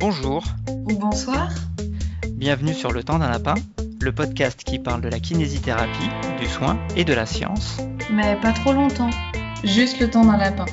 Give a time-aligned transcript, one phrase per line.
[0.00, 1.48] Bonjour ou bonsoir.
[2.34, 3.56] Bienvenue sur Le Temps d'un Lapin,
[4.00, 6.08] le podcast qui parle de la kinésithérapie,
[6.38, 7.78] du soin et de la science.
[8.12, 9.10] Mais pas trop longtemps,
[9.64, 10.66] juste le temps d'un lapin.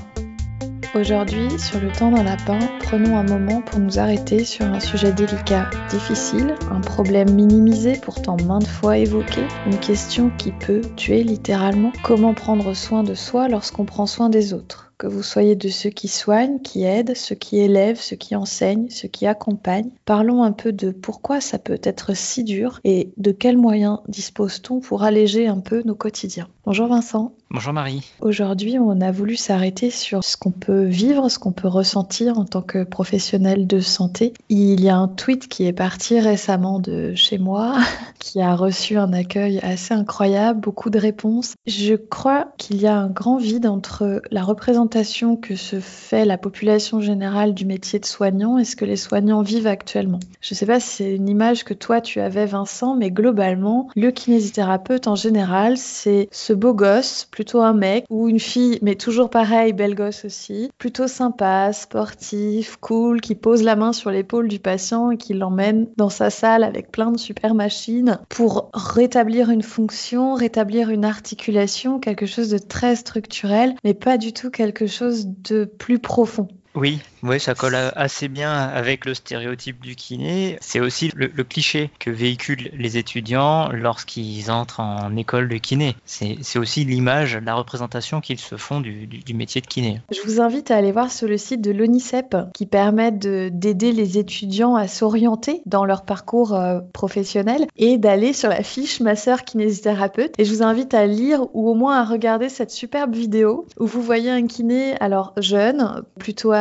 [0.93, 5.11] Aujourd'hui, sur le temps d'un lapin, prenons un moment pour nous arrêter sur un sujet
[5.11, 11.91] délicat, difficile, un problème minimisé pourtant maintes fois évoqué, une question qui peut tuer littéralement.
[12.03, 14.84] Comment prendre soin de soi lorsqu'on prend soin des autres?
[14.97, 18.89] Que vous soyez de ceux qui soignent, qui aident, ceux qui élèvent, ceux qui enseignent,
[18.89, 19.91] ceux qui accompagnent.
[20.05, 24.79] Parlons un peu de pourquoi ça peut être si dur et de quels moyens dispose-t-on
[24.79, 26.47] pour alléger un peu nos quotidiens.
[26.65, 27.33] Bonjour Vincent.
[27.51, 28.11] Bonjour Marie.
[28.21, 32.43] Aujourd'hui, on a voulu s'arrêter sur ce qu'on peut vivre, ce qu'on peut ressentir en
[32.43, 34.33] tant que professionnel de santé.
[34.49, 37.77] Il y a un tweet qui est parti récemment de chez moi,
[38.19, 41.53] qui a reçu un accueil assez incroyable, beaucoup de réponses.
[41.67, 46.39] Je crois qu'il y a un grand vide entre la représentation que se fait la
[46.39, 50.19] population générale du métier de soignant et ce que les soignants vivent actuellement.
[50.41, 53.87] Je ne sais pas si c'est une image que toi tu avais Vincent, mais globalement,
[53.95, 59.29] le kinésithérapeute en général, c'est ce beau gosse un mec ou une fille, mais toujours
[59.29, 64.59] pareil, belle gosse aussi, plutôt sympa, sportif, cool, qui pose la main sur l'épaule du
[64.59, 69.63] patient et qui l'emmène dans sa salle avec plein de super machines pour rétablir une
[69.63, 75.27] fonction, rétablir une articulation, quelque chose de très structurel, mais pas du tout quelque chose
[75.27, 76.47] de plus profond.
[76.75, 80.57] Oui, oui, ça colle assez bien avec le stéréotype du kiné.
[80.59, 85.95] C'est aussi le, cliché que véhiculent les étudiants lorsqu'ils entrent en école de kiné.
[86.05, 90.01] C'est aussi l'image, la représentation qu'ils se font du, métier de kiné.
[90.11, 94.17] Je vous invite à aller voir sur le site de l'ONICEP qui permet d'aider les
[94.17, 100.33] étudiants à s'orienter dans leur parcours euh, professionnel et d'aller sur la fiche masseur kinésithérapeute.
[100.37, 103.85] Et je vous invite à lire ou au moins à regarder cette superbe vidéo où
[103.85, 106.51] vous voyez un kiné alors jeune, plutôt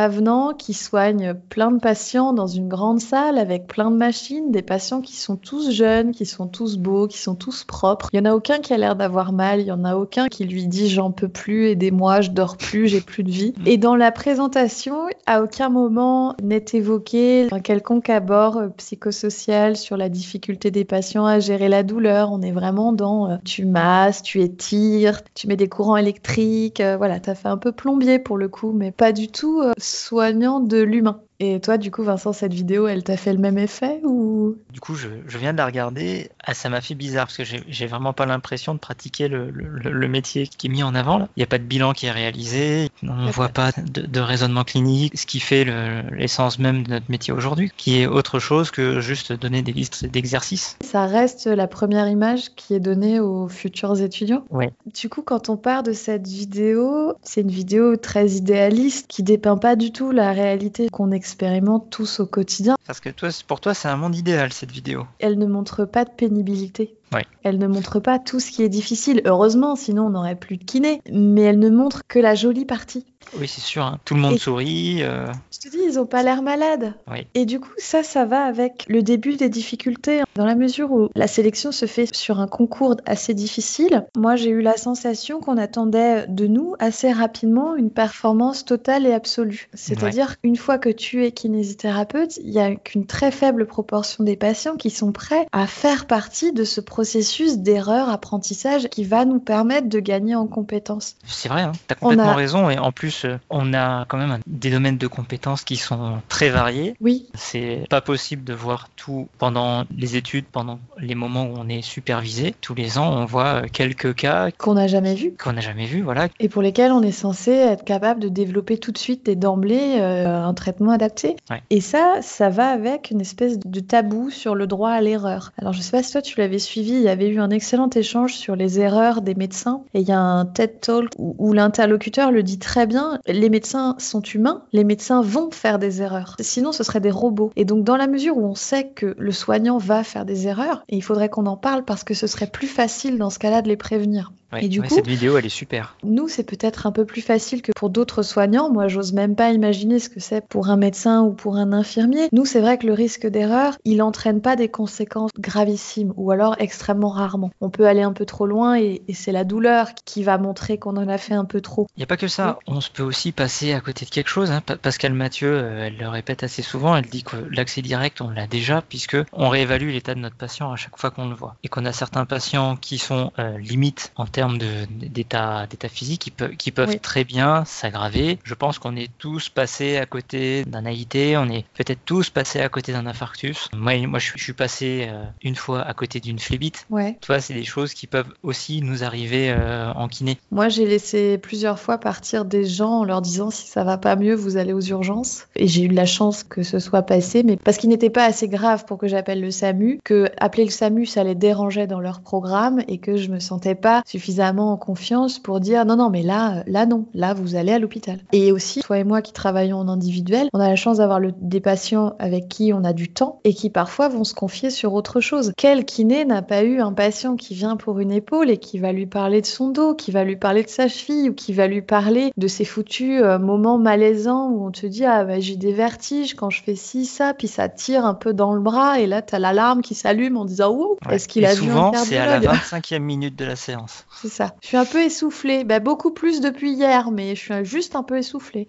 [0.57, 5.01] qui soigne plein de patients dans une grande salle avec plein de machines, des patients
[5.01, 8.09] qui sont tous jeunes, qui sont tous beaux, qui sont tous propres.
[8.13, 10.27] Il y en a aucun qui a l'air d'avoir mal, il y en a aucun
[10.27, 13.53] qui lui dit j'en peux plus, aidez-moi, je dors plus, j'ai plus de vie.
[13.65, 19.97] Et dans la présentation, à aucun moment n'est évoqué un quelconque abord euh, psychosocial sur
[19.97, 22.31] la difficulté des patients à gérer la douleur.
[22.31, 26.97] On est vraiment dans euh, tu masses, tu étires, tu mets des courants électriques, euh,
[26.97, 29.63] voilà, t'as fait un peu plombier pour le coup, mais pas du tout
[29.95, 31.24] soignant de l'humain.
[31.39, 34.55] Et toi, du coup, Vincent, cette vidéo, elle t'a fait le même effet ou?
[34.71, 35.07] Du coup, je,
[35.37, 36.29] viens de la regarder.
[36.43, 40.47] Ah, ça m'a fait bizarre parce que j'ai vraiment pas l'impression de pratiquer le, métier
[40.47, 41.27] qui est mis en avant.
[41.35, 42.89] Il n'y a pas de bilan qui est réalisé.
[43.03, 45.65] On ne voit pas de, raisonnement clinique, ce qui fait
[46.11, 50.05] l'essence même de notre métier aujourd'hui, qui est autre chose que juste donner des listes
[50.05, 50.77] d'exercices.
[50.81, 54.45] Ça reste la première image qui est donnée aux futurs étudiants?
[54.51, 54.65] Oui.
[54.93, 59.57] Du coup, quand on part de cette vidéo, c'est une vidéo très idéaliste qui dépeint
[59.57, 62.75] pas du tout la réalité qu'on expérimente expérimente tous au quotidien.
[62.85, 65.07] Parce que toi, pour toi, c'est un monde idéal cette vidéo.
[65.17, 66.95] Elle ne montre pas de pénibilité.
[67.43, 69.21] Elle ne montre pas tout ce qui est difficile.
[69.25, 71.01] Heureusement, sinon on n'aurait plus de kiné.
[71.11, 73.05] Mais elle ne montre que la jolie partie.
[73.39, 73.83] Oui, c'est sûr.
[73.83, 73.99] Hein.
[74.05, 75.03] Tout le monde sourit.
[75.03, 75.27] Euh.
[75.51, 76.93] Je te dis, ils n'ont pas l'air malades.
[77.33, 80.21] Et du coup, ça, ça va avec le début des difficultés.
[80.35, 84.49] Dans la mesure où la sélection se fait sur un concours assez difficile, moi, j'ai
[84.49, 89.69] eu la sensation qu'on attendait de nous assez rapidement une performance totale et absolue.
[89.73, 94.35] C'est-à-dire, une fois que tu es kinésithérapeute, il y a qu'une très faible proportion des
[94.35, 99.41] patients qui sont prêts à faire partie de ce processus d'erreur, apprentissage qui va nous
[99.41, 101.17] permettre de gagner en compétences.
[101.25, 101.73] C'est vrai, hein.
[101.73, 102.69] tu as complètement raison.
[102.69, 106.49] Et en plus, euh, on a quand même des domaines de compétences qui sont très
[106.49, 106.95] variés.
[107.01, 107.27] Oui.
[107.33, 111.81] C'est pas possible de voir tout pendant les études, pendant les moments où on est
[111.81, 112.55] supervisé.
[112.61, 115.33] Tous les ans, on voit quelques cas qu'on n'a jamais vus.
[115.41, 116.27] Qu'on n'a jamais vu, voilà.
[116.39, 119.97] Et pour lesquels on est censé être capable de développer tout de suite et d'emblée
[119.99, 121.35] euh, un traitement adapté.
[121.69, 125.51] Et ça, ça va avec une espèce de tabou sur le droit à l'erreur.
[125.57, 127.89] Alors, je sais pas si toi tu l'avais suivi il y avait eu un excellent
[127.89, 129.81] échange sur les erreurs des médecins.
[129.93, 133.95] Et il y a un TED Talk où, l'interlocuteur le dit très bien, les médecins
[133.99, 136.35] sont humains, les médecins vont faire des erreurs.
[136.39, 137.51] Sinon, ce seraient des robots.
[137.55, 140.83] Et donc, dans la mesure où on sait que le soignant va faire des erreurs,
[140.95, 143.67] il faudrait qu'on en parle parce que ce serait plus facile dans ce cas-là de
[143.67, 144.31] les prévenir
[144.61, 145.95] et du coup, cette vidéo, elle est super.
[146.03, 148.71] Nous, c'est peut-être un peu plus facile que pour d'autres soignants.
[148.71, 152.27] Moi, j'ose même pas imaginer ce que c'est pour un médecin ou pour un infirmier.
[152.31, 156.55] Nous, c'est vrai que le risque d'erreur, il n'entraîne pas des conséquences gravissimes ou alors
[156.59, 157.51] extrêmement rarement.
[157.61, 160.97] On peut aller un peu trop loin et, c'est la douleur qui va montrer qu'on
[160.97, 161.87] en a fait un peu trop.
[161.95, 162.59] Il n'y a pas que ça.
[162.67, 164.51] On se peut aussi passer à côté de quelque chose.
[164.51, 164.61] Hein.
[164.81, 166.95] Pascal Mathieu, euh, elle le répète assez souvent.
[166.95, 170.71] Elle dit que l'accès direct, on l'a déjà puisque on réévalue l'état de notre patient
[170.71, 174.11] à chaque fois qu'on le voit et qu'on a certains patients qui sont euh, limites
[174.15, 178.39] en termes termes d'état physique qui, peuvent, qui peuvent très bien s'aggraver.
[178.43, 182.61] Je pense qu'on est tous passés à côté d'un AIT, on est peut-être tous passés
[182.61, 183.69] à côté d'un infarctus.
[183.75, 186.85] Moi, moi je, suis passé euh, une fois à côté d'une phlébite.
[186.89, 187.17] Ouais.
[187.21, 190.37] Toi, c'est des choses qui peuvent aussi nous arriver euh, en kiné.
[190.51, 194.15] Moi, j'ai laissé plusieurs fois partir des gens en leur disant si ça va pas
[194.15, 195.47] mieux, vous allez aux urgences.
[195.55, 198.25] Et j'ai eu de la chance que ce soit passé, mais parce qu'il n'était pas
[198.25, 201.99] assez grave pour que j'appelle le SAMU, que appeler le SAMU, ça les dérangeait dans
[201.99, 206.09] leur programme et que je me sentais pas suffisamment en confiance pour dire non, non,
[206.09, 208.19] mais là, là non, là vous allez à l'hôpital.
[208.31, 211.59] Et aussi, toi et moi qui travaillons en individuel, on a la chance d'avoir des
[211.59, 215.19] patients avec qui on a du temps et qui parfois vont se confier sur autre
[215.19, 215.53] chose.
[215.57, 218.91] Quel kiné n'a pas eu un patient qui vient pour une épaule et qui va
[218.91, 221.67] lui parler de son dos, qui va lui parler de sa cheville ou qui va
[221.67, 225.55] lui parler de ses foutus euh, moments malaisants où on te dit ah bah, j'ai
[225.55, 228.99] des vertiges quand je fais ci ça puis ça tire un peu dans le bras
[228.99, 231.91] et là tu as l'alarme qui s'allume en disant ouh est-ce qu'il a vu un
[231.93, 234.05] c'est à la 25e minute de la séance.
[234.21, 234.55] C'est ça.
[234.61, 238.03] Je suis un peu essoufflée, bah, beaucoup plus depuis hier mais je suis juste un
[238.03, 238.67] peu essoufflée.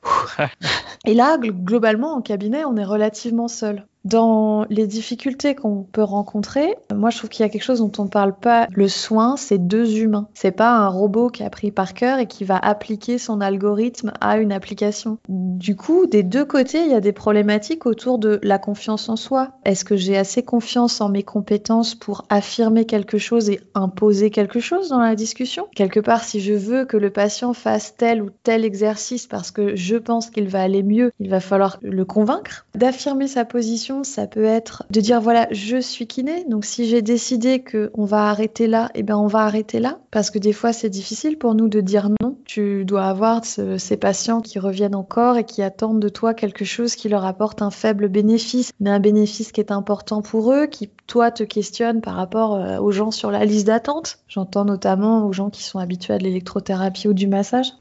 [1.06, 3.86] et là globalement en cabinet on est relativement seul.
[4.06, 7.90] Dans les difficultés qu'on peut rencontrer, moi je trouve qu'il y a quelque chose dont
[7.98, 8.68] on ne parle pas.
[8.72, 10.28] Le soin, c'est deux humains.
[10.32, 14.12] C'est pas un robot qui a pris par cœur et qui va appliquer son algorithme
[14.20, 15.18] à une application.
[15.28, 19.16] Du coup, des deux côtés, il y a des problématiques autour de la confiance en
[19.16, 19.50] soi.
[19.64, 24.60] Est-ce que j'ai assez confiance en mes compétences pour affirmer quelque chose et imposer quelque
[24.60, 25.66] chose dans la discussion?
[25.74, 29.74] Quelque part, si je veux que le patient fasse tel ou tel exercice parce que
[29.74, 34.26] je pense qu'il va aller mieux, il va falloir le convaincre d'affirmer sa position ça
[34.26, 38.28] peut être de dire voilà, je suis kiné, donc si j'ai décidé que on va
[38.28, 41.38] arrêter là, et eh ben on va arrêter là, parce que des fois c'est difficile
[41.38, 42.36] pour nous de dire non.
[42.44, 46.94] Tu dois avoir ces patients qui reviennent encore et qui attendent de toi quelque chose
[46.94, 50.90] qui leur apporte un faible bénéfice, mais un bénéfice qui est important pour eux, qui
[51.06, 54.18] toi te questionne par rapport euh, aux gens sur la liste d'attente.
[54.28, 57.72] J'entends notamment aux gens qui sont habitués à de l'électrothérapie ou du massage.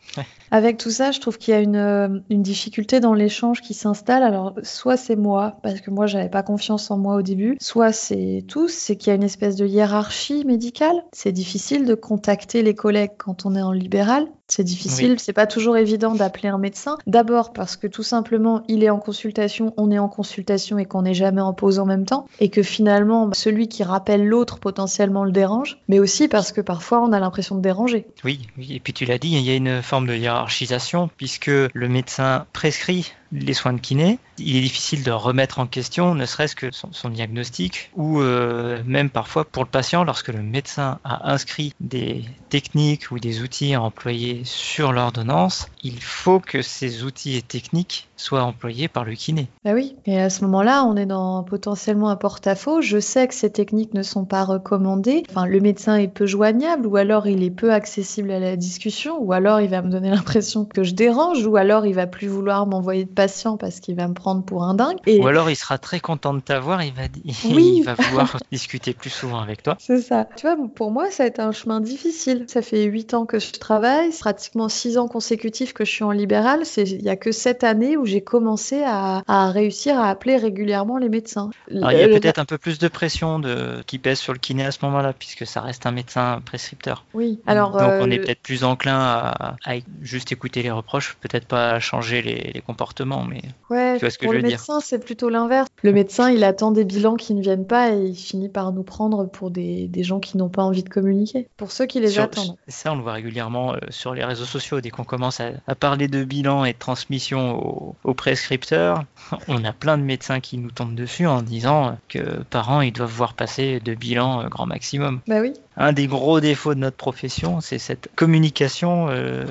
[0.51, 3.73] Avec tout ça, je trouve qu'il y a une, euh, une difficulté dans l'échange qui
[3.73, 4.23] s'installe.
[4.23, 7.92] Alors, soit c'est moi, parce que moi, j'avais pas confiance en moi au début, soit
[7.92, 11.04] c'est tous, c'est qu'il y a une espèce de hiérarchie médicale.
[11.12, 14.28] C'est difficile de contacter les collègues quand on est en libéral.
[14.47, 16.97] C'est difficile, c'est pas toujours évident d'appeler un médecin.
[17.07, 21.01] D'abord parce que tout simplement, il est en consultation, on est en consultation et qu'on
[21.01, 22.27] n'est jamais en pause en même temps.
[22.39, 25.80] Et que finalement, celui qui rappelle l'autre potentiellement le dérange.
[25.88, 28.06] Mais aussi parce que parfois, on a l'impression de déranger.
[28.24, 28.74] Oui, oui.
[28.75, 32.45] et puis tu l'as dit, il y a une forme de hiérarchisation puisque le médecin
[32.53, 36.68] prescrit les soins de kiné, il est difficile de remettre en question ne serait-ce que
[36.71, 42.24] son, diagnostic ou euh, même parfois pour le patient lorsque le médecin a inscrit des
[42.50, 48.08] techniques ou des outils à employer sur l'ordonnance, il faut que ces outils et techniques
[48.18, 49.48] soient employés par le kiné.
[49.64, 52.82] Bah oui, et à ce moment-là, on est dans potentiellement un porte-à-faux.
[52.82, 55.24] Je sais que ces techniques ne sont pas recommandées.
[55.30, 59.18] Enfin, le médecin est peu joignable ou alors il est peu accessible à la discussion
[59.22, 62.28] ou alors il va me donner l'impression que je dérange ou alors il va plus
[62.28, 64.98] vouloir m'envoyer de patient parce qu'il va me prendre pour un dingue.
[65.06, 65.20] Et...
[65.20, 67.04] Ou alors il sera très content de t'avoir, il va,
[67.44, 69.76] il va vouloir discuter plus souvent avec toi.
[69.80, 70.28] C'est ça.
[70.36, 72.46] Tu vois, pour moi, ça a été un chemin difficile.
[72.48, 76.10] Ça fait 8 ans que je travaille, pratiquement 6 ans consécutifs que je suis en
[76.10, 76.63] libéral.
[76.77, 81.10] Il n'y a que cette année où j'ai commencé à, réussir à appeler régulièrement les
[81.10, 81.51] médecins.
[81.69, 84.66] il y a peut-être un peu plus de pression de, qui pèse sur le kiné
[84.66, 87.06] à ce moment-là, puisque ça reste un médecin prescripteur.
[87.13, 87.39] Oui.
[87.45, 89.56] Alors, Donc on est euh, peut-être plus enclin à,
[90.01, 94.18] juste écouter les reproches, peut-être pas à changer les comportements mais ouais, tu vois ce
[94.18, 95.68] que pour je veux le médecin, c'est plutôt l'inverse.
[95.83, 98.82] Le médecin, il attend des bilans qui ne viennent pas et il finit par nous
[98.82, 101.48] prendre pour des, des gens qui n'ont pas envie de communiquer.
[101.58, 102.58] Pour ceux qui les attendent.
[102.67, 104.81] Ça, on le voit régulièrement euh, sur les réseaux sociaux.
[104.81, 109.03] Dès qu'on commence à, parler de bilan et de transmission aux, prescripteurs,
[109.48, 112.91] on a plein de médecins qui nous tombent dessus en disant que par an, ils
[112.93, 115.22] doivent voir passer de bilan euh, grand maximum.
[115.27, 115.53] Bah oui.
[115.77, 119.43] Un des gros défauts de notre profession, c'est cette communication euh,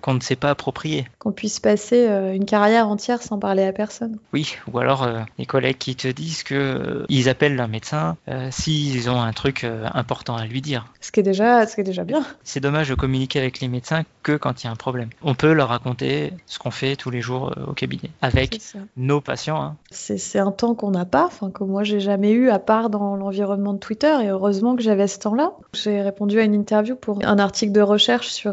[0.00, 1.06] qu'on ne sait pas approprier.
[1.18, 4.18] Qu'on puisse passer euh, une carrière entière sans parler à personne.
[4.32, 8.16] Oui, ou alors euh, les collègues qui te disent que euh, ils appellent un médecin
[8.50, 10.86] s'ils ont un truc important à lui dire.
[11.00, 12.24] Ce qui est déjà, ce qui est déjà bien.
[12.44, 15.10] C'est dommage de communiquer avec les médecins que quand il y a un problème.
[15.22, 18.60] On peut leur raconter ce qu'on fait tous les jours au cabinet avec
[18.96, 19.60] nos patients.
[19.60, 19.76] Hein.
[19.90, 23.16] C'est un temps qu'on n'a pas, enfin que moi j'ai jamais eu à part dans
[23.16, 25.52] l'environnement de Twitter et heureusement que j'avais ce temps-là.
[25.74, 28.52] J'ai répondu à une interview pour un article de recherche sur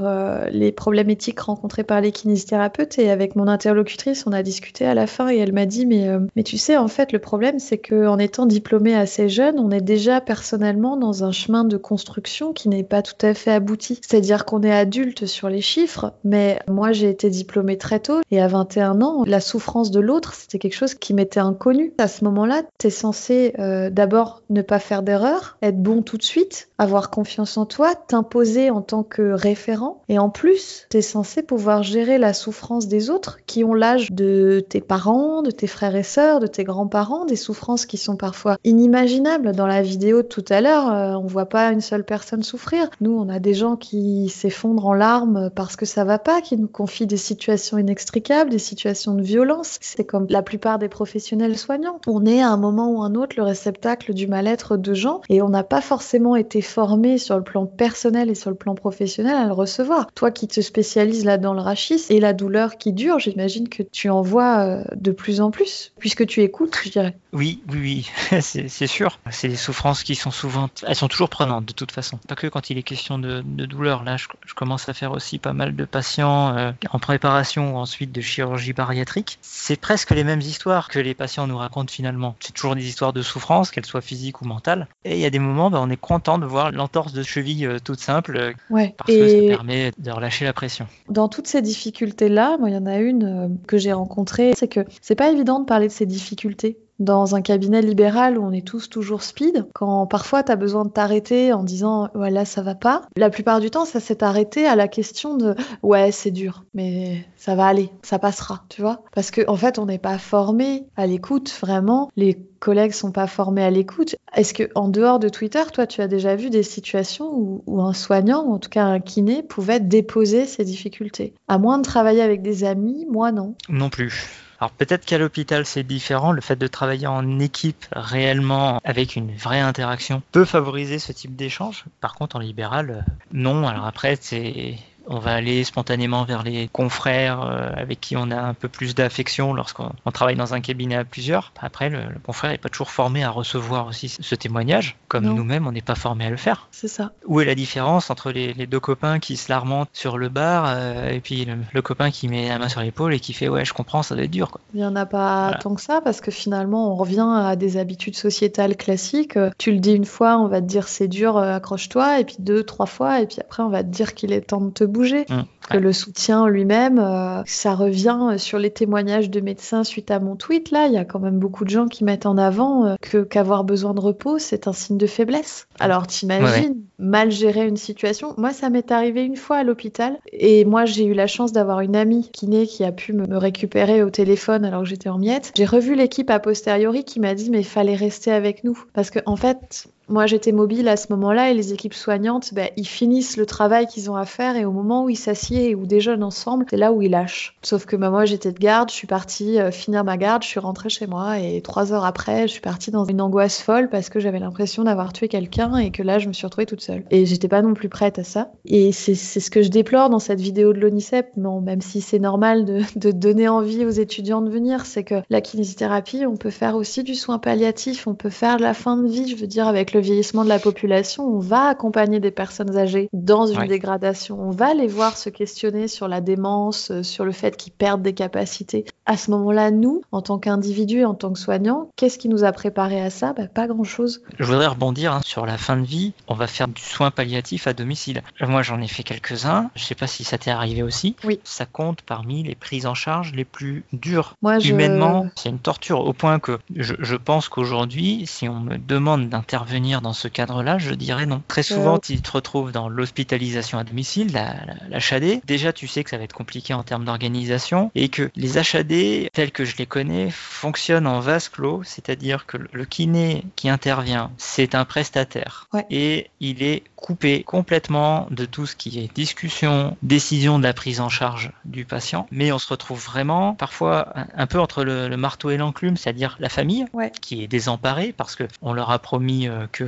[0.51, 4.85] les problèmes éthiques problématiques rencontrées par les kinésithérapeutes et avec mon interlocutrice, on a discuté
[4.85, 7.19] à la fin et elle m'a dit mais, euh, mais tu sais, en fait, le
[7.19, 11.77] problème, c'est qu'en étant diplômé assez jeune, on est déjà personnellement dans un chemin de
[11.77, 13.99] construction qui n'est pas tout à fait abouti.
[14.07, 18.41] C'est-à-dire qu'on est adulte sur les chiffres, mais moi, j'ai été diplômée très tôt et
[18.41, 21.93] à 21 ans, la souffrance de l'autre, c'était quelque chose qui m'était inconnu.
[21.97, 26.17] À ce moment-là, tu es censé euh, d'abord ne pas faire d'erreur, être bon tout
[26.17, 30.01] de suite, avoir confiance en toi, t'imposer en tant que référent.
[30.09, 34.11] Et en plus, tu es censé pouvoir gérer la souffrance des autres qui ont l'âge
[34.11, 38.15] de tes parents, de tes frères et sœurs, de tes grands-parents, des souffrances qui sont
[38.15, 39.53] parfois inimaginables.
[39.53, 42.89] Dans la vidéo de tout à l'heure, euh, on voit pas une seule personne souffrir.
[43.01, 46.57] Nous, on a des gens qui s'effondrent en larmes parce que ça va pas, qui
[46.57, 49.77] nous confient des situations inextricables, des situations de violence.
[49.81, 51.99] C'est comme la plupart des professionnels soignants.
[52.07, 55.41] On est à un moment ou un autre le réceptacle du mal-être de gens et
[55.41, 59.35] on n'a pas forcément été formé sur le plan personnel et sur le plan professionnel
[59.35, 60.07] à le recevoir.
[60.13, 63.83] Toi qui te spécialises là dans le rachis et la douleur qui dure, j'imagine que
[63.83, 67.17] tu en vois euh, de plus en plus, puisque tu écoutes, je dirais.
[67.33, 69.19] Oui, oui, oui, c'est sûr.
[69.31, 72.17] C'est des souffrances qui sont souvent, elles sont toujours prenantes de toute façon.
[72.27, 74.03] Pas que quand il est question de, douleur.
[74.03, 78.11] Là, je, commence à faire aussi pas mal de patients euh, en préparation ou ensuite
[78.11, 79.37] de chirurgie bariatrique.
[79.41, 82.35] C'est presque les mêmes histoires que les patients nous racontent finalement.
[82.39, 84.87] C'est toujours des histoires de souffrance, qu'elles soient physiques ou mentales.
[85.03, 87.65] Et il y a des moments, bah, on est content de voir l'entorse de cheville
[87.65, 88.95] euh, toute simple, euh, ouais.
[88.97, 90.87] parce que ça permet de relâcher la pression.
[91.09, 94.81] Dans toutes ces difficultés-là, moi, il y en a une que j'ai rencontrée, c'est que
[95.01, 96.79] c'est pas évident de parler de ces difficultés.
[96.99, 100.83] Dans un cabinet libéral où on est tous toujours speed, quand parfois tu as besoin
[100.83, 104.23] de t'arrêter en disant ouais là ça va pas, la plupart du temps ça s'est
[104.23, 108.81] arrêté à la question de ouais c'est dur mais ça va aller, ça passera, tu
[108.81, 109.03] vois.
[109.13, 113.27] Parce que en fait on n'est pas formé à l'écoute vraiment, les collègues sont pas
[113.27, 114.15] formés à l'écoute.
[114.33, 117.81] Est-ce que en dehors de Twitter, toi tu as déjà vu des situations où, où
[117.81, 121.33] un soignant ou en tout cas un kiné pouvait déposer ses difficultés?
[121.47, 123.55] À moins de travailler avec des amis, moi non.
[123.69, 124.29] Non plus.
[124.59, 129.35] Alors peut-être qu'à l'hôpital c'est différent, le fait de travailler en équipe réellement avec une
[129.35, 131.85] vraie interaction peut favoriser ce type d'échange.
[132.01, 133.67] Par contre en libéral, euh, non.
[133.67, 138.39] Alors après c'est on va aller spontanément vers les confrères euh, avec qui on a
[138.39, 141.53] un peu plus d'affection lorsqu'on travaille dans un cabinet à plusieurs.
[141.61, 145.71] Après, le, confrère n'est pas toujours formé à recevoir aussi ce témoignage, comme nous-mêmes, on
[145.71, 146.67] n'est pas formé à le faire.
[146.71, 147.11] C'est ça.
[147.25, 151.09] Où est la différence entre les, deux copains qui se larmentent sur le bar euh,
[151.09, 153.73] et puis le, copain qui met la main sur l'épaule et qui fait ouais, je
[153.73, 154.51] comprends, ça doit être dur.
[154.73, 157.77] Il n'y en a pas tant que ça parce que finalement, on revient à des
[157.77, 159.39] habitudes sociétales classiques.
[159.57, 162.35] Tu le dis une fois, on va te dire c'est dur, euh, accroche-toi, et puis
[162.39, 164.83] deux, trois fois, et puis après, on va te dire qu'il est temps de te
[164.83, 165.25] bouger bouger.
[165.29, 165.41] Mmh.
[165.69, 170.37] Que le soutien lui-même, euh, ça revient sur les témoignages de médecins suite à mon
[170.37, 170.71] tweet.
[170.71, 173.17] Là, il y a quand même beaucoup de gens qui mettent en avant euh, que
[173.17, 175.67] qu'avoir besoin de repos, c'est un signe de faiblesse.
[175.79, 178.33] Alors, t'imagines mal gérer une situation.
[178.37, 181.81] Moi, ça m'est arrivé une fois à l'hôpital et moi, j'ai eu la chance d'avoir
[181.81, 185.51] une amie kiné qui a pu me récupérer au téléphone alors que j'étais en miettes.
[185.55, 189.19] J'ai revu l'équipe a posteriori qui m'a dit mais fallait rester avec nous parce que
[189.25, 193.37] en fait, moi, j'étais mobile à ce moment-là et les équipes soignantes, ben, ils finissent
[193.37, 196.23] le travail qu'ils ont à faire et au moment où ils s'assiedent et où déjeunent
[196.23, 197.55] ensemble, c'est là où ils lâchent.
[197.61, 200.47] Sauf que ben, moi, j'étais de garde, je suis partie euh, finir ma garde, je
[200.47, 203.89] suis rentrée chez moi et trois heures après, je suis partie dans une angoisse folle
[203.89, 206.81] parce que j'avais l'impression d'avoir tué quelqu'un et que là, je me suis retrouvée toute
[206.81, 207.03] seule.
[207.11, 208.51] Et j'étais pas non plus prête à ça.
[208.65, 212.19] Et c'est ce que je déplore dans cette vidéo de l'ONICEP, non, même si c'est
[212.19, 216.49] normal de, de donner envie aux étudiants de venir, c'est que la kinésithérapie, on peut
[216.49, 219.47] faire aussi du soin palliatif, on peut faire de la fin de vie, je veux
[219.47, 223.47] dire, avec le le vieillissement de la population, on va accompagner des personnes âgées dans
[223.47, 224.39] une dégradation.
[224.39, 228.03] On va les voir se questionner sur la démence, euh, sur le fait qu'ils perdent
[228.03, 228.85] des capacités.
[229.07, 232.51] À ce moment-là, nous, en tant qu'individus, en tant que soignants, qu'est-ce qui nous a
[232.51, 233.33] préparé à ça?
[233.33, 234.21] Bah, Pas grand-chose.
[234.37, 236.13] Je voudrais rebondir hein, sur la fin de vie.
[236.27, 238.21] On va faire du soin palliatif à domicile.
[238.41, 239.71] Moi, j'en ai fait quelques-uns.
[239.75, 241.15] Je sais pas si ça t'est arrivé aussi.
[241.23, 241.39] Oui.
[241.43, 244.35] Ça compte parmi les prises en charge les plus dures.
[244.43, 248.77] Moi, Humainement, c'est une torture au point que je, je pense qu'aujourd'hui, si on me
[248.77, 251.41] demande d'intervenir dans ce cadre-là, je dirais non.
[251.47, 254.55] Très souvent, tu te retrouves dans l'hospitalisation à domicile, la,
[254.89, 255.41] la, HAD.
[255.45, 259.29] Déjà, tu sais que ça va être compliqué en termes d'organisation et que les HAD,
[259.33, 264.31] tels que je les connais, fonctionnent en vase clos, c'est-à-dire que le kiné qui intervient,
[264.37, 270.57] c'est un prestataire et il est coupé complètement de tout ce qui est discussion, décision
[270.57, 272.27] de la prise en charge du patient.
[272.31, 276.49] Mais on se retrouve vraiment parfois un, peu entre le, marteau et l'enclume, c'est-à-dire la
[276.49, 276.85] famille
[277.21, 279.85] qui est désemparée parce qu'on leur a promis euh, que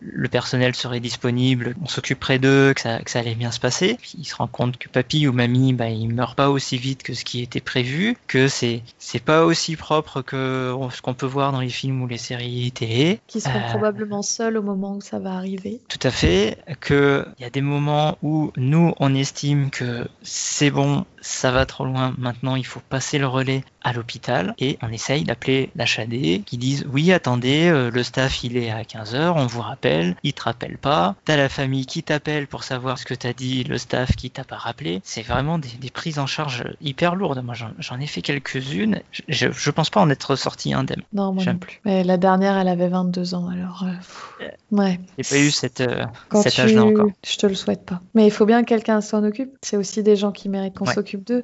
[0.00, 3.96] le personnel serait disponible, on s'occuperait d'eux, que ça, que ça allait bien se passer.
[4.00, 7.02] Puis il se rend compte que papy ou mamie, bah, ils meurent pas aussi vite
[7.02, 11.26] que ce qui était prévu, que c'est c'est pas aussi propre que ce qu'on peut
[11.26, 13.20] voir dans les films ou les séries télé.
[13.26, 15.80] Qui seront euh, probablement seuls au moment où ça va arriver.
[15.88, 16.41] Tout à fait.
[16.80, 21.64] Que il y a des moments où nous on estime que c'est bon, ça va
[21.64, 26.44] trop loin, maintenant il faut passer le relais à l'hôpital et on essaye d'appeler l'HAD
[26.44, 30.32] qui disent oui attendez euh, le staff il est à 15h on vous rappelle il
[30.32, 31.14] te rappelle pas.
[31.24, 34.44] T'as la famille qui t'appelle pour savoir ce que t'as dit le staff qui t'a
[34.44, 35.00] pas rappelé.
[35.04, 37.42] C'est vraiment des, prises en charge hyper lourdes.
[37.44, 39.00] Moi j'en ai fait quelques-unes.
[39.28, 41.02] Je, je, pense pas en être sorti indemne.
[41.12, 41.80] Non moi non plus.
[41.84, 45.00] Mais la dernière elle avait 22 ans alors euh, ouais.
[45.18, 46.04] J'ai pas eu cette, euh,
[46.42, 47.08] cet âge là encore.
[47.26, 48.00] Je te le souhaite pas.
[48.14, 49.50] Mais il faut bien que quelqu'un s'en occupe.
[49.62, 50.86] C'est aussi des gens qui méritent qu'on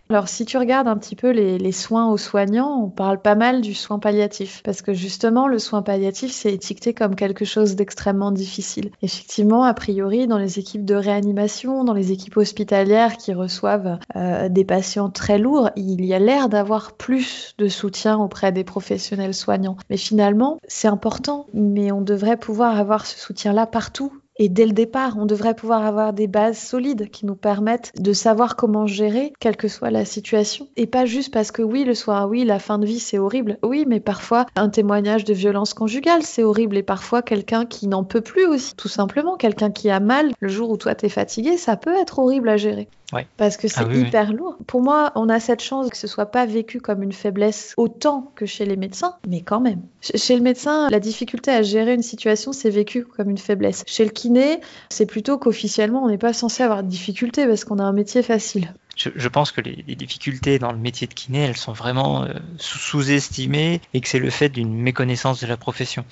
[0.09, 3.35] alors si tu regardes un petit peu les, les soins aux soignants, on parle pas
[3.35, 7.77] mal du soin palliatif, parce que justement, le soin palliatif, c'est étiqueté comme quelque chose
[7.77, 8.91] d'extrêmement difficile.
[9.03, 14.49] Effectivement, a priori, dans les équipes de réanimation, dans les équipes hospitalières qui reçoivent euh,
[14.49, 19.35] des patients très lourds, il y a l'air d'avoir plus de soutien auprès des professionnels
[19.35, 19.77] soignants.
[19.91, 24.73] Mais finalement, c'est important, mais on devrait pouvoir avoir ce soutien-là partout et dès le
[24.73, 29.33] départ, on devrait pouvoir avoir des bases solides qui nous permettent de savoir comment gérer,
[29.41, 30.69] quelle que soit la situation.
[30.77, 33.59] Et pas juste parce que oui, le soir, oui, la fin de vie, c'est horrible.
[33.63, 36.77] Oui, mais parfois, un témoignage de violence conjugale, c'est horrible.
[36.77, 39.37] Et parfois, quelqu'un qui n'en peut plus aussi, tout simplement.
[39.37, 42.57] Quelqu'un qui a mal le jour où toi, t'es fatigué, ça peut être horrible à
[42.57, 42.89] gérer.
[43.37, 44.57] Parce que c'est ah hyper lourd.
[44.67, 48.33] Pour moi, on a cette chance que ce soit pas vécu comme une faiblesse autant
[48.35, 49.83] que chez les médecins, mais quand même.
[50.01, 53.85] Chez le médecin, la difficulté à gérer une situation, c'est vécu comme une faiblesse.
[53.87, 54.61] Chez le kiné,
[54.91, 58.23] c'est plutôt qu'officiellement, on n'est pas censé avoir de difficultés parce qu'on a un métier
[58.23, 58.75] facile.
[58.97, 63.81] Je, pense que les, difficultés dans le métier de kiné, elles sont vraiment euh, sous-estimées
[63.95, 66.05] et que c'est le fait d'une méconnaissance de la profession.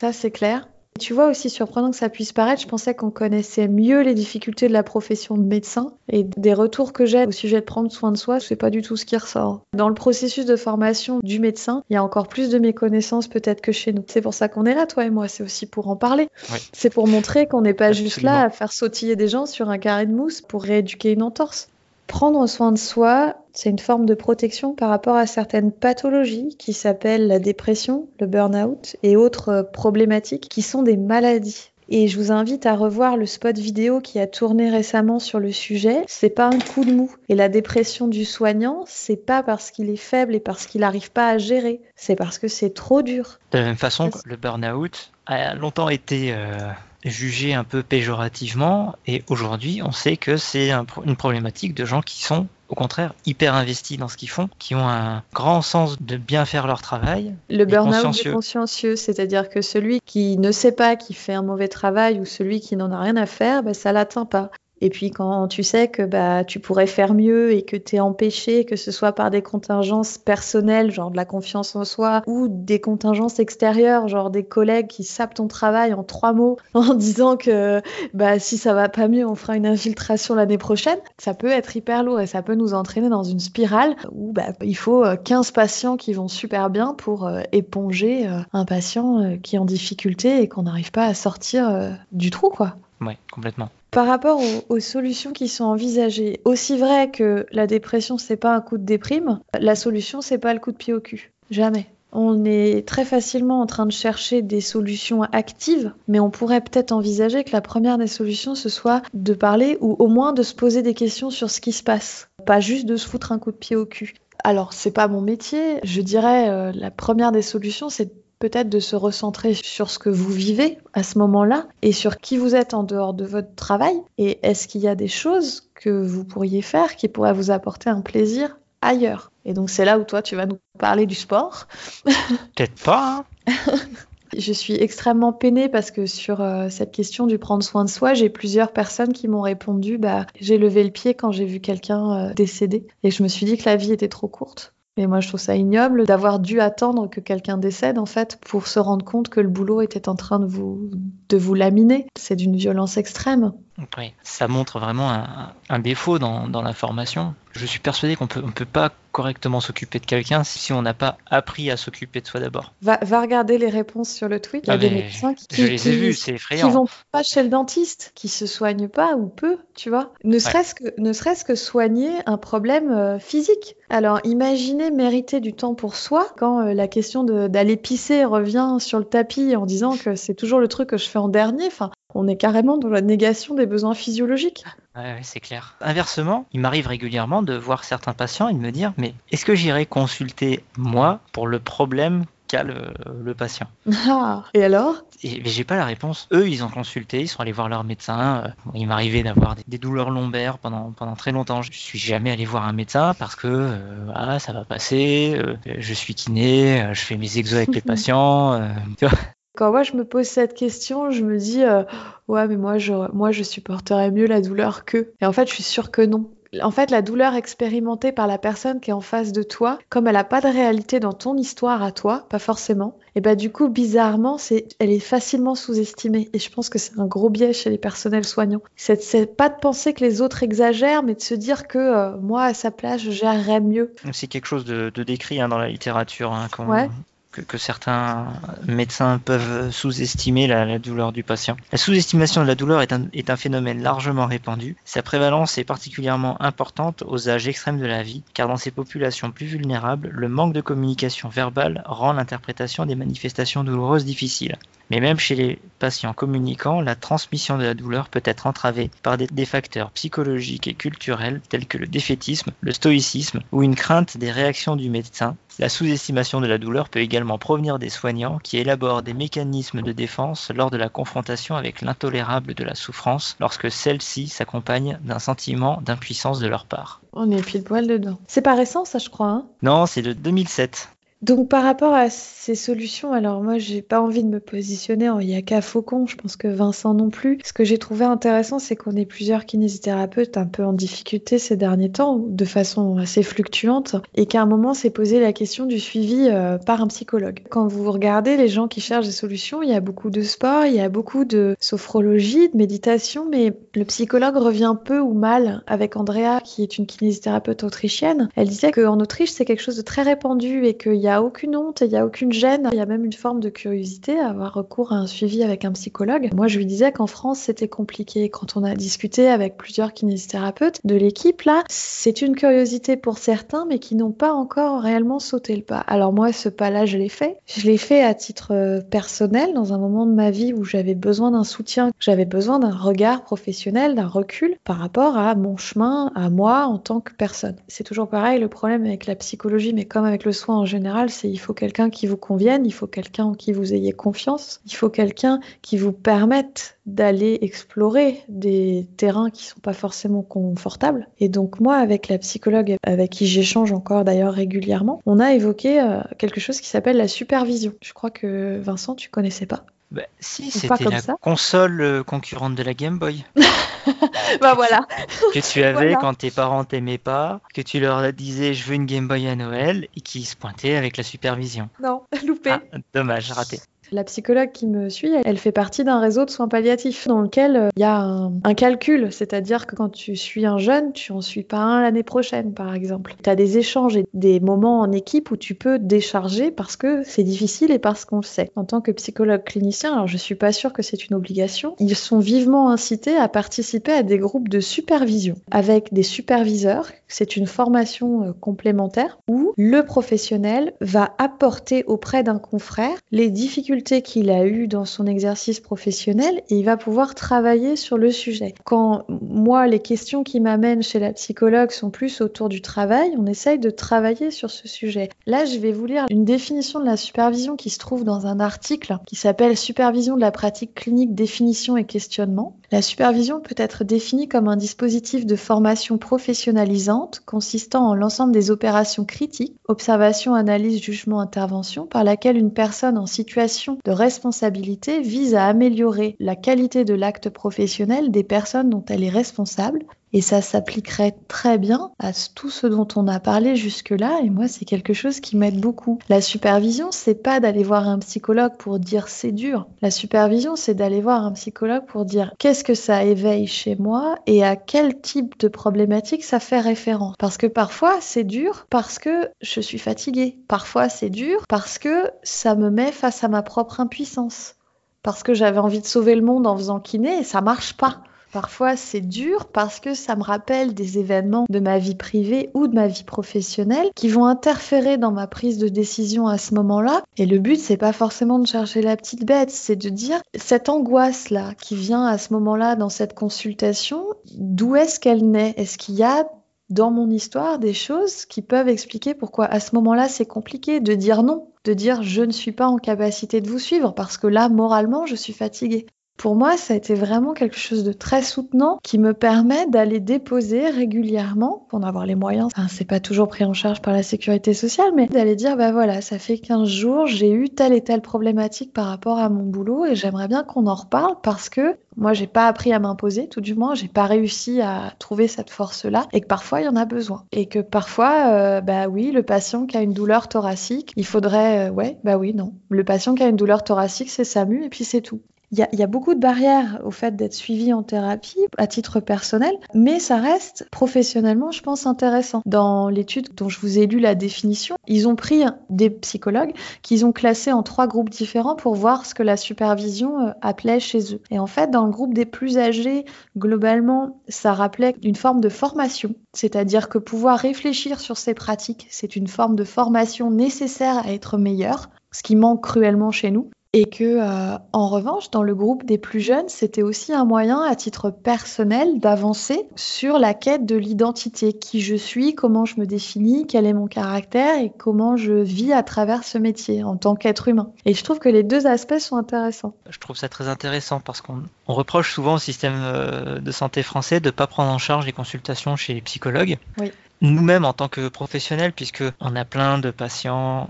[0.00, 0.66] Ça, c'est clair.
[1.00, 4.68] Tu vois, aussi surprenant que ça puisse paraître, je pensais qu'on connaissait mieux les difficultés
[4.68, 8.12] de la profession de médecin et des retours que j'ai au sujet de prendre soin
[8.12, 9.62] de soi, c'est pas du tout ce qui ressort.
[9.74, 13.62] Dans le processus de formation du médecin, il y a encore plus de méconnaissances peut-être
[13.62, 14.04] que chez nous.
[14.08, 16.28] C'est pour ça qu'on est là, toi et moi, c'est aussi pour en parler.
[16.74, 19.78] C'est pour montrer qu'on n'est pas juste là à faire sautiller des gens sur un
[19.78, 21.68] carré de mousse pour rééduquer une entorse.
[22.10, 26.72] Prendre soin de soi, c'est une forme de protection par rapport à certaines pathologies qui
[26.72, 31.70] s'appellent la dépression, le burn-out et autres euh, problématiques qui sont des maladies.
[31.88, 35.52] Et je vous invite à revoir le spot vidéo qui a tourné récemment sur le
[35.52, 36.02] sujet.
[36.08, 37.14] C'est pas un coup de mou.
[37.28, 41.12] Et la dépression du soignant, c'est pas parce qu'il est faible et parce qu'il n'arrive
[41.12, 41.80] pas à gérer.
[41.94, 43.38] C'est parce que c'est trop dur.
[43.52, 46.70] De la même façon, le burn-out a longtemps été euh,
[47.04, 52.22] jugé un peu péjorativement et aujourd'hui on sait que c'est une problématique de gens qui
[52.22, 56.16] sont au contraire hyper investis dans ce qu'ils font, qui ont un grand sens de
[56.16, 57.34] bien faire leur travail.
[57.48, 62.20] Le burn-out consciencieux, c'est-à-dire que celui qui ne sait pas qu'il fait un mauvais travail
[62.20, 64.50] ou celui qui n'en a rien à faire, ben, ça l'atteint pas.
[64.80, 68.00] Et puis quand tu sais que bah, tu pourrais faire mieux et que tu es
[68.00, 72.48] empêché, que ce soit par des contingences personnelles, genre de la confiance en soi, ou
[72.48, 77.36] des contingences extérieures, genre des collègues qui sapent ton travail en trois mots en disant
[77.36, 77.82] que
[78.14, 81.76] bah, si ça va pas mieux, on fera une infiltration l'année prochaine, ça peut être
[81.76, 85.48] hyper lourd et ça peut nous entraîner dans une spirale où bah, il faut 15
[85.48, 89.64] euh, patients qui vont super bien pour euh, éponger euh, un patient qui est en
[89.64, 92.76] difficulté et qu'on n'arrive pas à sortir du trou, quoi.
[93.00, 93.70] Oui, complètement.
[93.90, 98.60] Par rapport aux, solutions qui sont envisagées, aussi vrai que la dépression c'est pas un
[98.60, 101.32] coup de déprime, la solution c'est pas le coup de pied au cul.
[101.50, 101.86] Jamais.
[102.12, 106.92] On est très facilement en train de chercher des solutions actives, mais on pourrait peut-être
[106.92, 110.54] envisager que la première des solutions ce soit de parler ou au moins de se
[110.54, 113.52] poser des questions sur ce qui se passe, pas juste de se foutre un coup
[113.52, 114.14] de pied au cul.
[114.44, 115.80] Alors, c'est pas mon métier.
[115.82, 120.08] Je dirais euh, la première des solutions, c'est peut-être de se recentrer sur ce que
[120.08, 123.94] vous vivez à ce moment-là et sur qui vous êtes en dehors de votre travail.
[124.18, 127.90] Et est-ce qu'il y a des choses que vous pourriez faire qui pourraient vous apporter
[127.90, 129.30] un plaisir ailleurs?
[129.44, 131.68] Et donc c'est là où toi tu vas nous parler du sport.
[132.04, 133.24] Peut-être pas.
[133.46, 133.54] Hein.
[134.36, 138.14] Je suis extrêmement peinée parce que sur euh, cette question du prendre soin de soi,
[138.14, 142.28] j'ai plusieurs personnes qui m'ont répondu bah, j'ai levé le pied quand j'ai vu quelqu'un
[142.28, 144.72] euh, décéder et je me suis dit que la vie était trop courte.
[145.00, 148.66] Et moi, je trouve ça ignoble d'avoir dû attendre que quelqu'un décède, en fait, pour
[148.66, 150.90] se rendre compte que le boulot était en train de vous,
[151.30, 152.06] de vous laminer.
[152.18, 153.54] C'est d'une violence extrême.
[153.98, 157.34] Oui, ça montre vraiment un, un défaut dans, dans, la formation.
[157.52, 160.94] Je suis persuadé qu'on peut, on peut pas correctement s'occuper de quelqu'un si on n'a
[160.94, 162.72] pas appris à s'occuper de soi d'abord.
[162.82, 164.64] Va, va, regarder les réponses sur le tweet.
[164.66, 166.68] Il y a ah des médecins qui, je les ai vus, c'est effrayant.
[166.68, 170.12] Qui vont pas chez le dentiste, qui se soignent pas ou peu, tu vois.
[170.24, 173.76] Ne serait-ce que, ne serait-ce que soigner un problème euh, physique.
[173.88, 178.98] Alors, imaginez mériter du temps pour soi quand euh, la question d'aller pisser revient sur
[178.98, 181.66] le tapis en disant que c'est toujours le truc que je fais en dernier.
[181.66, 184.64] Enfin, on est carrément dans la négation des besoins physiologiques.
[184.96, 185.76] Ouais, ouais c'est clair.
[185.80, 189.54] Inversement, il m'arrive régulièrement de voir certains patients et de me dire mais est-ce que
[189.54, 192.92] j'irai consulter moi pour le problème qu'a le,
[193.22, 193.68] le, patient?
[194.08, 195.04] Ah, et alors?
[195.22, 196.26] Et j'ai pas la réponse.
[196.32, 198.42] Eux, ils ont consulté, ils sont allés voir leur médecin.
[198.44, 201.62] Euh, il m'arrivait d'avoir des, douleurs lombaires pendant, pendant très longtemps.
[201.62, 205.54] Je suis jamais allé voir un médecin parce que euh, ah, ça va passer, euh,
[205.78, 208.60] je suis kiné, je fais mes exos avec les patients.
[208.98, 209.16] tu vois
[209.56, 211.82] quand moi je me pose cette question, je me dis euh,
[212.28, 215.12] ouais mais moi je, moi je supporterais mieux la douleur que.
[215.20, 216.30] Et en fait je suis sûre que non.
[216.62, 220.08] En fait la douleur expérimentée par la personne qui est en face de toi, comme
[220.08, 223.52] elle n'a pas de réalité dans ton histoire à toi, pas forcément, et bah du
[223.52, 226.28] coup bizarrement c'est, elle est facilement sous-estimée.
[226.32, 228.62] Et je pense que c'est un gros biais chez les personnels soignants.
[228.74, 232.16] C'est, c'est pas de penser que les autres exagèrent, mais de se dire que euh,
[232.16, 233.92] moi à sa place je gérerais mieux.
[234.12, 236.32] C'est quelque chose de, de décrit hein, dans la littérature.
[236.32, 236.88] Hein, quand ouais
[237.30, 238.28] que, certains
[238.66, 241.56] médecins peuvent sous-estimer la, la, douleur du patient.
[241.72, 244.76] La sous-estimation de la douleur est un, est un, phénomène largement répandu.
[244.84, 249.30] Sa prévalence est particulièrement importante aux âges extrêmes de la vie, car dans ces populations
[249.30, 254.56] plus vulnérables, le manque de communication verbale rend l'interprétation des manifestations douloureuses difficile.
[254.90, 259.16] Mais même chez les patients communicants, la transmission de la douleur peut être entravée par
[259.16, 264.16] des, des, facteurs psychologiques et culturels tels que le défaitisme, le stoïcisme ou une crainte
[264.16, 265.36] des réactions du médecin.
[265.58, 269.92] La sous-estimation de la douleur peut également provenir des soignants qui élaborent des mécanismes de
[269.92, 275.80] défense lors de la confrontation avec l'intolérable de la souffrance lorsque celle-ci s'accompagne d'un sentiment
[275.82, 277.00] d'impuissance de leur part.
[277.12, 278.18] On est pile poil dedans.
[278.26, 279.46] C'est pas récent ça je crois hein?
[279.62, 280.88] Non, c'est de 2007.
[281.22, 285.20] Donc par rapport à ces solutions, alors moi j'ai pas envie de me positionner en
[285.20, 287.38] yaka faucon, je pense que Vincent non plus.
[287.44, 291.56] Ce que j'ai trouvé intéressant, c'est qu'on est plusieurs kinésithérapeutes un peu en difficulté ces
[291.58, 295.78] derniers temps, de façon assez fluctuante, et qu'à un moment s'est posé la question du
[295.78, 297.40] suivi euh, par un psychologue.
[297.50, 300.64] Quand vous regardez les gens qui cherchent des solutions, il y a beaucoup de sport,
[300.64, 305.62] il y a beaucoup de sophrologie, de méditation, mais le psychologue revient peu ou mal
[305.66, 308.30] avec Andrea, qui est une kinésithérapeute autrichienne.
[308.36, 311.22] Elle disait qu'en Autriche c'est quelque chose de très répandu et qu'il y a a
[311.22, 314.18] aucune honte, il n'y a aucune gêne, il y a même une forme de curiosité
[314.18, 316.30] à avoir recours à un suivi avec un psychologue.
[316.34, 318.28] Moi, je lui disais qu'en France, c'était compliqué.
[318.28, 323.66] Quand on a discuté avec plusieurs kinésithérapeutes de l'équipe, là, c'est une curiosité pour certains,
[323.66, 325.80] mais qui n'ont pas encore réellement sauté le pas.
[325.86, 327.38] Alors moi, ce pas-là, je l'ai fait.
[327.46, 330.94] Je l'ai fait à titre euh, personnel, dans un moment de ma vie où j'avais
[330.94, 336.12] besoin d'un soutien, j'avais besoin d'un regard professionnel, d'un recul par rapport à mon chemin,
[336.14, 337.56] à moi en tant que personne.
[337.68, 340.99] C'est toujours pareil, le problème avec la psychologie, mais comme avec le soin en général,
[341.08, 344.60] c'est il faut quelqu'un qui vous convienne, il faut quelqu'un en qui vous ayez confiance,
[344.66, 351.08] il faut quelqu'un qui vous permette d'aller explorer des terrains qui sont pas forcément confortables.
[351.18, 355.80] Et donc moi, avec la psychologue avec qui j'échange encore d'ailleurs régulièrement, on a évoqué
[355.80, 357.72] euh, quelque chose qui s'appelle la supervision.
[357.80, 359.64] Je crois que Vincent, tu connaissais pas.
[359.90, 361.16] Bah, si, c'était la ça.
[361.20, 363.24] console euh, concurrente de la Game Boy.
[364.40, 364.86] bah voilà.
[365.34, 365.96] que tu avais voilà.
[365.96, 369.34] quand tes parents t'aimaient pas, que tu leur disais je veux une Game Boy à
[369.34, 371.70] Noël et qui se pointaient avec la supervision.
[371.82, 372.50] Non, loupé.
[372.50, 372.60] Ah,
[372.94, 373.58] dommage, raté.
[373.92, 377.70] La psychologue qui me suit, elle fait partie d'un réseau de soins palliatifs dans lequel
[377.76, 381.20] il y a un, un calcul, c'est-à-dire que quand tu suis un jeune, tu en
[381.20, 383.16] suis pas un l'année prochaine, par exemple.
[383.22, 387.02] Tu as des échanges et des moments en équipe où tu peux décharger parce que
[387.02, 388.52] c'est difficile et parce qu'on le sait.
[388.54, 391.96] En tant que psychologue clinicien, alors je suis pas sûre que c'est une obligation, ils
[391.96, 396.90] sont vivement incités à participer à des groupes de supervision avec des superviseurs.
[397.08, 403.79] C'est une formation euh, complémentaire où le professionnel va apporter auprès d'un confrère les difficultés
[403.82, 408.54] qu'il a eu dans son exercice professionnel et il va pouvoir travailler sur le sujet.
[408.64, 413.26] Quand moi, les questions qui m'amènent chez la psychologue sont plus autour du travail, on
[413.26, 415.08] essaye de travailler sur ce sujet.
[415.26, 418.40] Là, je vais vous lire une définition de la supervision qui se trouve dans un
[418.40, 422.56] article qui s'appelle Supervision de la pratique clinique, définition et questionnement.
[422.72, 428.50] La supervision peut être définie comme un dispositif de formation professionnalisante consistant en l'ensemble des
[428.50, 435.34] opérations critiques, observation, analyse, jugement, intervention, par laquelle une personne en situation de responsabilité vise
[435.34, 439.80] à améliorer la qualité de l'acte professionnel des personnes dont elle est responsable
[440.12, 444.20] Et ça s'appliquerait très bien à tout ce dont on a parlé jusque-là.
[444.24, 445.98] Et moi, c'est quelque chose qui m'aide beaucoup.
[446.08, 449.66] La supervision, c'est pas d'aller voir un psychologue pour dire c'est dur.
[449.82, 454.16] La supervision, c'est d'aller voir un psychologue pour dire qu'est-ce que ça éveille chez moi
[454.26, 457.14] et à quel type de problématique ça fait référence.
[457.18, 460.38] Parce que parfois, c'est dur parce que je suis fatiguée.
[460.48, 464.56] Parfois, c'est dur parce que ça me met face à ma propre impuissance.
[465.02, 468.02] Parce que j'avais envie de sauver le monde en faisant kiné et ça marche pas.
[468.32, 472.68] Parfois, c'est dur parce que ça me rappelle des événements de ma vie privée ou
[472.68, 477.02] de ma vie professionnelle qui vont interférer dans ma prise de décision à ce moment-là.
[477.16, 480.68] Et le but, c'est pas forcément de chercher la petite bête, c'est de dire cette
[480.68, 484.04] angoisse-là qui vient à ce moment-là dans cette consultation,
[484.36, 485.54] d'où est-ce qu'elle naît?
[485.56, 486.28] Est-ce qu'il y a
[486.70, 490.94] dans mon histoire des choses qui peuvent expliquer pourquoi à ce moment-là c'est compliqué de
[490.94, 494.28] dire non, de dire je ne suis pas en capacité de vous suivre parce que
[494.28, 495.86] là moralement je suis fatiguée
[496.20, 500.00] pour moi, ça a été vraiment quelque chose de très soutenant qui me permet d'aller
[500.00, 502.48] déposer régulièrement, pour en avoir les moyens.
[502.54, 505.72] Enfin, c'est pas toujours pris en charge par la sécurité sociale, mais d'aller dire, bah
[505.72, 509.44] voilà, ça fait 15 jours, j'ai eu telle et telle problématique par rapport à mon
[509.44, 513.26] boulot et j'aimerais bien qu'on en reparle parce que moi, j'ai pas appris à m'imposer,
[513.26, 516.68] tout du moins, j'ai pas réussi à trouver cette force-là et que parfois il y
[516.68, 517.24] en a besoin.
[517.32, 521.70] Et que parfois, euh, bah oui, le patient qui a une douleur thoracique, il faudrait,
[521.70, 522.52] euh, ouais, bah oui, non.
[522.68, 525.22] Le patient qui a une douleur thoracique, c'est SAMU et puis c'est tout.
[525.52, 529.52] Il y, a, beaucoup de barrières au fait d'être suivi en thérapie à titre personnel,
[529.74, 532.42] mais ça reste professionnellement, je pense, intéressant.
[532.46, 537.04] Dans l'étude dont je vous ai lu la définition, ils ont pris des psychologues qu'ils
[537.04, 541.14] ont classés en trois groupes différents pour voir ce que la supervision euh, appelait chez
[541.14, 541.20] eux.
[541.32, 543.04] Et en fait, dans le groupe des plus âgés,
[543.36, 549.16] globalement, ça rappelait une forme de formation, c'est-à-dire que pouvoir réfléchir sur ces pratiques, c'est
[549.16, 553.84] une forme de formation nécessaire à être meilleur, ce qui manque cruellement chez nous et
[553.84, 557.76] que euh, en revanche dans le groupe des plus jeunes c'était aussi un moyen à
[557.76, 561.52] titre personnel d'avancer sur la quête de l'identité.
[561.52, 565.72] Qui je suis comment je me définis quel est mon caractère et comment je vis
[565.72, 567.70] à travers ce métier en tant qu'être humain.
[567.84, 569.74] Et je trouve que les deux aspects sont intéressants.
[569.88, 574.20] Je trouve ça très intéressant parce qu'on reproche souvent au système euh, de santé français
[574.20, 576.58] de ne pas prendre en charge les consultations chez les psychologues.
[576.78, 576.90] Oui.
[577.20, 580.68] Nous-mêmes en tant que professionnels, puisque on a plein de patients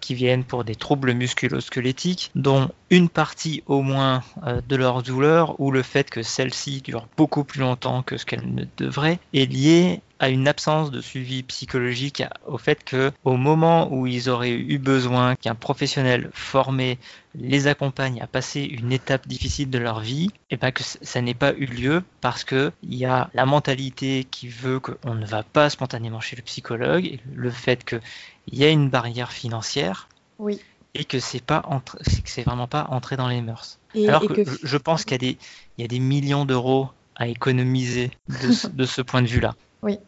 [0.00, 5.58] qui viennent pour des troubles musculo-squelettiques, dont une partie au moins euh, de leur douleur
[5.60, 9.50] ou le fait que celle-ci dure beaucoup plus longtemps que ce qu'elle ne devrait est
[9.50, 14.52] liée à une absence de suivi psychologique, au fait que au moment où ils auraient
[14.52, 16.98] eu besoin qu'un professionnel formé
[17.34, 21.32] les accompagne à passer une étape difficile de leur vie, et pas que ça n'ait
[21.32, 25.42] pas eu lieu parce que il y a la mentalité qui veut qu'on ne va
[25.42, 27.82] pas spontanément chez le psychologue, et le fait
[28.50, 30.08] qu'il y a une barrière financière.
[30.38, 30.60] Oui
[30.94, 31.98] et que c'est pas entre...
[31.98, 33.78] que c'est vraiment pas entré dans les mœurs.
[33.96, 35.38] Alors que, je pense qu'il y a des
[35.78, 39.54] il y a des millions d'euros à économiser de, de ce point de vue-là.
[39.82, 39.98] Oui.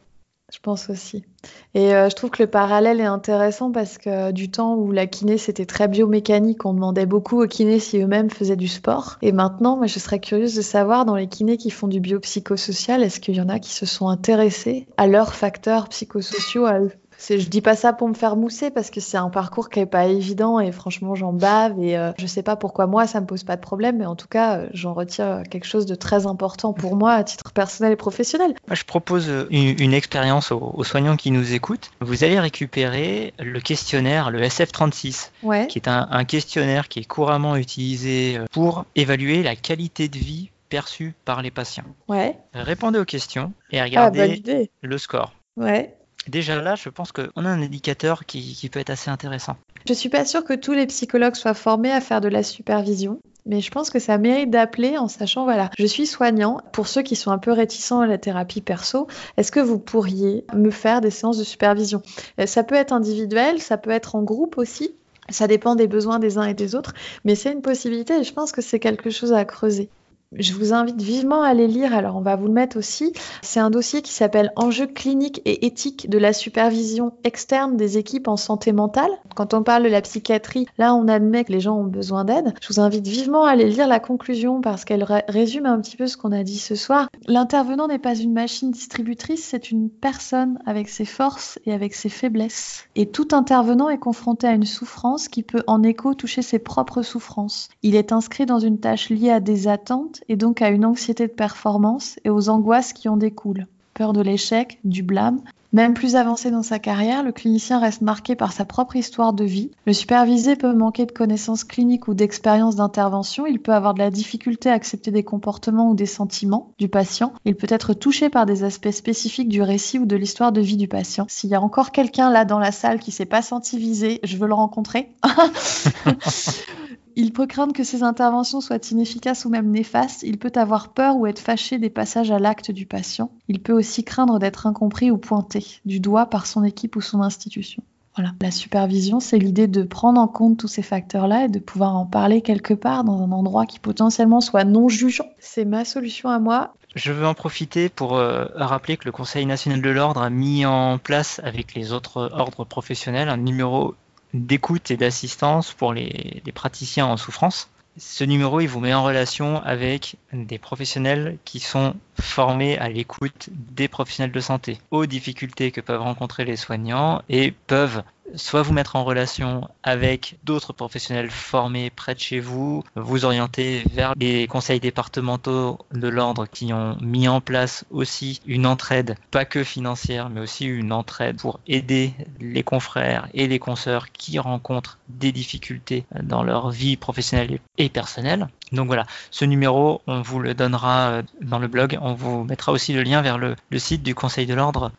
[0.52, 1.24] Je pense aussi.
[1.72, 5.06] Et euh, je trouve que le parallèle est intéressant parce que du temps où la
[5.06, 9.16] kiné c'était très biomécanique, on demandait beaucoup aux kinés si eux-mêmes faisaient du sport.
[9.22, 13.02] Et maintenant, moi, je serais curieuse de savoir dans les kinés qui font du biopsychosocial,
[13.02, 16.92] est-ce qu'il y en a qui se sont intéressés à leurs facteurs psychosociaux à eux?
[17.28, 19.86] Je dis pas ça pour me faire mousser parce que c'est un parcours qui est
[19.86, 23.26] pas évident et franchement j'en bave et euh, je sais pas pourquoi moi ça me
[23.26, 26.26] pose pas de problème mais en tout cas euh, j'en retire quelque chose de très
[26.26, 28.54] important pour moi à titre personnel et professionnel.
[28.70, 31.90] Je propose une, expérience aux, soignants qui nous écoutent.
[32.00, 35.30] Vous allez récupérer le questionnaire, le SF36,
[35.68, 40.50] qui est un, questionnaire qui est couramment utilisé euh, pour évaluer la qualité de vie
[40.68, 41.84] perçue par les patients.
[42.08, 42.38] Ouais.
[42.54, 45.32] Répondez aux questions et regardez ah, le score.
[45.56, 45.94] Ouais.
[46.28, 49.56] Déjà là, je pense qu'on a un indicateur qui, peut être assez intéressant.
[49.88, 53.20] Je suis pas sûre que tous les psychologues soient formés à faire de la supervision.
[53.44, 56.60] Mais je pense que ça mérite d'appeler en sachant, voilà, je suis soignant.
[56.72, 60.44] Pour ceux qui sont un peu réticents à la thérapie perso, est-ce que vous pourriez
[60.54, 62.02] me faire des séances de supervision?
[62.38, 64.94] Euh, Ça peut être individuel, ça peut être en groupe aussi.
[65.28, 68.32] Ça dépend des besoins des uns et des autres, mais c'est une possibilité et je
[68.32, 69.88] pense que c'est quelque chose à creuser.
[70.38, 71.94] Je vous invite vivement à les lire.
[71.94, 73.12] Alors, on va vous le mettre aussi.
[73.42, 78.28] C'est un dossier qui s'appelle Enjeux cliniques et éthiques de la supervision externe des équipes
[78.28, 79.10] en santé mentale.
[79.34, 82.54] Quand on parle de la psychiatrie, là, on admet que les gens ont besoin d'aide.
[82.62, 86.06] Je vous invite vivement à aller lire la conclusion parce qu'elle résume un petit peu
[86.06, 87.10] ce qu'on a dit ce soir.
[87.26, 92.08] L'intervenant n'est pas une machine distributrice, c'est une personne avec ses forces et avec ses
[92.08, 92.84] faiblesses.
[92.96, 97.02] Et tout intervenant est confronté à une souffrance qui peut en écho toucher ses propres
[97.02, 97.68] souffrances.
[97.82, 101.26] Il est inscrit dans une tâche liée à des attentes et donc à une anxiété
[101.26, 103.66] de performance et aux angoisses qui en découlent.
[103.94, 105.40] peur de l'échec, du blâme.
[105.72, 109.44] Même plus avancé dans sa carrière, le clinicien reste marqué par sa propre histoire de
[109.44, 109.70] vie.
[109.86, 113.46] Le supervisé peut manquer de connaissances cliniques ou d'expérience d'intervention.
[113.46, 117.32] Il peut avoir de la difficulté à accepter des comportements ou des sentiments du patient.
[117.46, 120.76] Il peut être touché par des aspects spécifiques du récit ou de l'histoire de vie
[120.76, 121.24] du patient.
[121.30, 124.36] S'il y a encore quelqu'un là dans la salle qui s'est pas senti visé, je
[124.36, 125.08] veux le rencontrer.
[127.16, 130.22] Il peut craindre que ses interventions soient inefficaces ou même néfastes.
[130.22, 133.30] Il peut avoir peur ou être fâché des passages à l'acte du patient.
[133.48, 137.20] Il peut aussi craindre d'être incompris ou pointé du doigt par son équipe ou son
[137.20, 137.82] institution.
[138.16, 138.32] Voilà.
[138.42, 142.04] La supervision, c'est l'idée de prendre en compte tous ces facteurs-là et de pouvoir en
[142.04, 145.28] parler quelque part dans un endroit qui potentiellement soit non jugeant.
[145.38, 146.74] C'est ma solution à moi.
[146.94, 150.66] Je veux en profiter pour euh, rappeler que le Conseil national de l'ordre a mis
[150.66, 153.94] en place avec les autres ordres professionnels un numéro
[154.34, 157.68] d'écoute et d'assistance pour les, praticiens en souffrance.
[157.98, 163.50] Ce numéro, il vous met en relation avec des professionnels qui sont formés à l'écoute
[163.52, 168.02] des professionnels de santé, aux difficultés que peuvent rencontrer les soignants et peuvent
[168.34, 173.82] soit vous mettre en relation avec d'autres professionnels formés près de chez vous, vous orienter
[173.92, 179.44] vers les conseils départementaux de l'ordre qui ont mis en place aussi une entraide, pas
[179.44, 184.98] que financière, mais aussi une entraide pour aider les confrères et les consoeurs qui rencontrent
[185.08, 188.48] des difficultés dans leur vie professionnelle et personnelle.
[188.72, 191.98] Donc voilà, ce numéro, on vous le donnera dans le blog.
[192.00, 194.92] On vous mettra aussi le lien vers le site du Conseil de l'ordre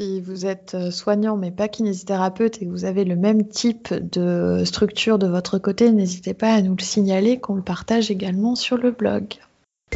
[0.00, 3.92] si vous êtes euh, soignant mais pas kinésithérapeute et que vous avez le même type
[3.92, 8.54] de structure de votre côté, n'hésitez pas à nous le signaler, qu'on le partage également
[8.54, 9.34] sur le blog.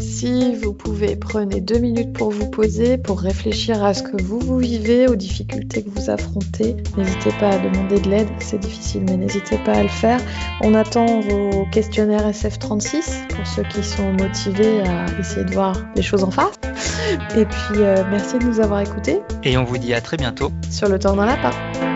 [0.01, 4.39] Si vous pouvez, prenez deux minutes pour vous poser, pour réfléchir à ce que vous,
[4.39, 6.77] vous vivez, aux difficultés que vous affrontez.
[6.97, 10.21] N'hésitez pas à demander de l'aide, c'est difficile, mais n'hésitez pas à le faire.
[10.63, 16.03] On attend vos questionnaires SF36 pour ceux qui sont motivés à essayer de voir les
[16.03, 16.59] choses en face.
[17.37, 19.21] Et puis, euh, merci de nous avoir écoutés.
[19.43, 21.94] Et on vous dit à très bientôt sur le temps dans la part.